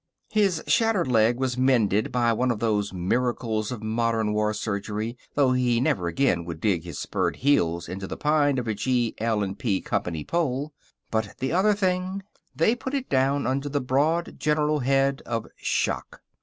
His 0.31 0.63
shattered 0.65 1.07
leg 1.07 1.37
was 1.37 1.59
mended 1.59 2.11
by 2.11 2.33
one 2.33 2.49
of 2.49 2.57
those 2.57 2.91
miracles 2.91 3.71
of 3.71 3.83
modern 3.83 4.33
war 4.33 4.51
surgery, 4.51 5.15
though 5.35 5.51
he 5.51 5.79
never 5.79 6.07
again 6.07 6.43
would 6.43 6.59
dig 6.59 6.83
his 6.83 6.97
spurred 6.97 7.35
heels 7.35 7.87
into 7.87 8.07
the 8.07 8.17
pine 8.17 8.57
of 8.57 8.67
a 8.67 8.73
G. 8.73 9.13
L. 9.19 9.47
& 9.53 9.57
P. 9.59 9.79
Company 9.79 10.23
pole. 10.23 10.73
But 11.11 11.35
the 11.37 11.51
other 11.51 11.75
thing 11.75 12.23
they 12.55 12.73
put 12.73 12.95
it 12.95 13.09
down 13.09 13.45
under 13.45 13.69
the 13.69 13.79
broad 13.79 14.39
general 14.39 14.79
head 14.79 15.21
of 15.27 15.45
shock. 15.55 16.23